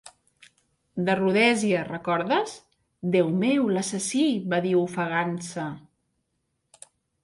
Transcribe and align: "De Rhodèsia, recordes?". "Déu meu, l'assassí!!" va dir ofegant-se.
"De 1.09 1.15
Rhodèsia, 1.19 1.83
recordes?". 1.91 2.57
"Déu 3.19 3.31
meu, 3.45 3.71
l'assassí!!" 3.77 4.27
va 4.57 4.65
dir 4.69 4.77
ofegant-se. 4.85 5.73